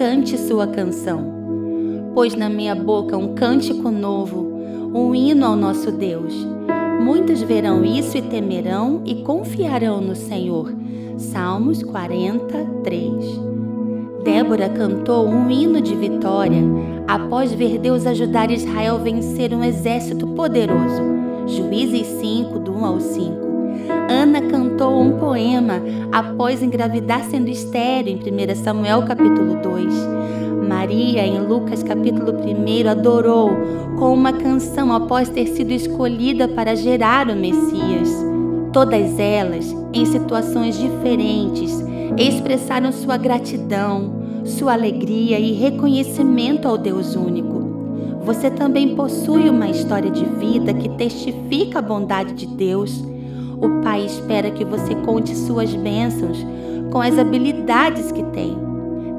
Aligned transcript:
cante 0.00 0.38
sua 0.38 0.66
canção. 0.66 1.22
Pôs 2.14 2.34
na 2.34 2.48
minha 2.48 2.74
boca 2.74 3.18
um 3.18 3.34
cântico 3.34 3.90
novo, 3.90 4.50
um 4.94 5.14
hino 5.14 5.44
ao 5.44 5.54
nosso 5.54 5.92
Deus. 5.92 6.34
Muitos 7.02 7.42
verão 7.42 7.84
isso 7.84 8.16
e 8.16 8.22
temerão 8.22 9.02
e 9.04 9.16
confiarão 9.16 10.00
no 10.00 10.16
Senhor. 10.16 10.72
Salmos 11.18 11.82
43. 11.82 13.12
Débora 14.24 14.70
cantou 14.70 15.28
um 15.28 15.50
hino 15.50 15.82
de 15.82 15.94
vitória 15.94 16.62
após 17.06 17.52
ver 17.52 17.76
Deus 17.76 18.06
ajudar 18.06 18.50
Israel 18.50 18.94
a 18.94 19.00
vencer 19.00 19.52
um 19.52 19.62
exército 19.62 20.26
poderoso. 20.28 21.02
Juízes 21.46 22.06
5, 22.06 22.58
do 22.60 22.72
1 22.72 22.84
ao 22.86 23.00
5. 23.00 23.49
Ana 24.08 24.40
cantou 24.42 25.00
um 25.00 25.18
poema 25.18 25.82
após 26.12 26.62
engravidar 26.62 27.24
sendo 27.24 27.48
estéreo 27.48 28.12
em 28.12 28.52
1 28.52 28.56
Samuel 28.56 29.02
capítulo 29.02 29.56
2. 29.62 29.94
Maria, 30.68 31.26
em 31.26 31.40
Lucas 31.40 31.82
capítulo 31.82 32.32
1, 32.32 32.88
adorou 32.88 33.50
com 33.98 34.14
uma 34.14 34.32
canção 34.32 34.92
após 34.92 35.28
ter 35.28 35.46
sido 35.46 35.72
escolhida 35.72 36.46
para 36.48 36.74
gerar 36.76 37.28
o 37.28 37.36
Messias. 37.36 38.08
Todas 38.72 39.18
elas, 39.18 39.74
em 39.92 40.06
situações 40.06 40.78
diferentes, 40.78 41.72
expressaram 42.16 42.92
sua 42.92 43.16
gratidão, 43.16 44.12
sua 44.44 44.74
alegria 44.74 45.38
e 45.38 45.52
reconhecimento 45.52 46.68
ao 46.68 46.78
Deus 46.78 47.16
único. 47.16 47.60
Você 48.24 48.50
também 48.50 48.94
possui 48.94 49.48
uma 49.48 49.68
história 49.68 50.10
de 50.10 50.24
vida 50.24 50.72
que 50.74 50.88
testifica 50.90 51.78
a 51.78 51.82
bondade 51.82 52.34
de 52.34 52.46
Deus 52.46 53.02
o 53.60 53.82
Pai 53.82 54.06
espera 54.06 54.50
que 54.50 54.64
você 54.64 54.94
conte 54.94 55.36
suas 55.36 55.74
bênçãos 55.74 56.44
com 56.90 57.00
as 57.00 57.18
habilidades 57.18 58.10
que 58.10 58.22
tem. 58.24 58.56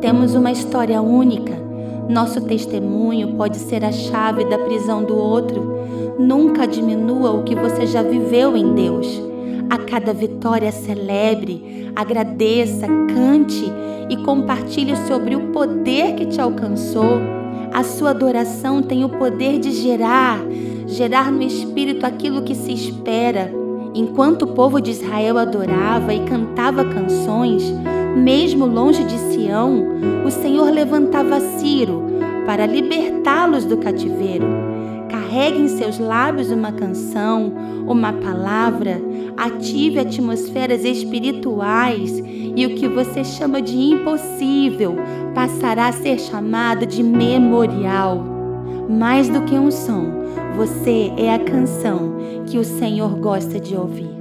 Temos 0.00 0.34
uma 0.34 0.52
história 0.52 1.00
única. 1.00 1.56
Nosso 2.08 2.42
testemunho 2.42 3.34
pode 3.34 3.56
ser 3.56 3.82
a 3.82 3.90
chave 3.90 4.44
da 4.44 4.58
prisão 4.58 5.02
do 5.02 5.16
outro. 5.16 5.74
Nunca 6.18 6.66
diminua 6.66 7.32
o 7.32 7.44
que 7.44 7.54
você 7.54 7.86
já 7.86 8.02
viveu 8.02 8.56
em 8.56 8.74
Deus. 8.74 9.22
A 9.70 9.78
cada 9.78 10.12
vitória 10.12 10.70
celebre, 10.70 11.90
agradeça, 11.96 12.86
cante 12.86 13.64
e 14.08 14.16
compartilhe 14.18 14.94
sobre 15.08 15.34
o 15.34 15.48
poder 15.48 16.14
que 16.14 16.26
te 16.26 16.40
alcançou. 16.40 17.20
A 17.72 17.82
sua 17.82 18.10
adoração 18.10 18.82
tem 18.82 19.02
o 19.02 19.08
poder 19.08 19.58
de 19.58 19.72
gerar, 19.72 20.40
gerar 20.86 21.32
no 21.32 21.42
espírito 21.42 22.06
aquilo 22.06 22.42
que 22.42 22.54
se 22.54 22.72
espera 22.72 23.65
Enquanto 23.98 24.42
o 24.42 24.48
povo 24.48 24.78
de 24.78 24.90
Israel 24.90 25.38
adorava 25.38 26.12
e 26.12 26.20
cantava 26.26 26.84
canções, 26.84 27.62
mesmo 28.14 28.66
longe 28.66 29.02
de 29.04 29.16
Sião, 29.16 29.86
o 30.22 30.30
Senhor 30.30 30.70
levantava 30.70 31.40
Ciro 31.40 32.04
para 32.44 32.66
libertá-los 32.66 33.64
do 33.64 33.78
cativeiro. 33.78 34.44
Carregue 35.08 35.60
em 35.60 35.68
seus 35.68 35.98
lábios 35.98 36.50
uma 36.50 36.72
canção, 36.72 37.50
uma 37.86 38.12
palavra, 38.12 39.00
ative 39.34 39.98
atmosferas 39.98 40.84
espirituais 40.84 42.22
e 42.54 42.66
o 42.66 42.74
que 42.74 42.86
você 42.86 43.24
chama 43.24 43.62
de 43.62 43.78
impossível 43.78 44.96
passará 45.34 45.88
a 45.88 45.92
ser 45.92 46.20
chamado 46.20 46.84
de 46.84 47.02
memorial. 47.02 48.22
Mais 48.90 49.30
do 49.30 49.40
que 49.40 49.54
um 49.54 49.70
som, 49.70 50.25
você 50.56 51.12
é 51.18 51.34
a 51.34 51.38
canção 51.38 52.44
que 52.46 52.56
o 52.56 52.64
Senhor 52.64 53.14
gosta 53.18 53.60
de 53.60 53.76
ouvir. 53.76 54.15